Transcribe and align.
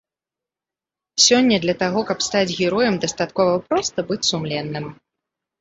Сёння 1.25 1.55
для 1.65 1.75
таго, 1.83 1.99
каб 2.09 2.25
стаць 2.29 2.55
героем, 2.63 2.97
дастаткова 3.05 3.63
проста 3.69 4.07
быць 4.09 4.23
сумленным. 4.31 4.91